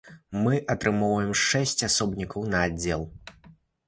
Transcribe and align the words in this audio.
Мы 0.43 0.53
атрымоўваем 0.73 1.33
шэсць 1.41 1.85
асобнікаў 1.89 2.47
на 2.55 2.63
аддзел. 2.71 3.05